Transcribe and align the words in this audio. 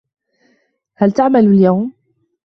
هل 0.95 1.11
تعمل 1.11 1.45
اليوم؟ 1.45 1.93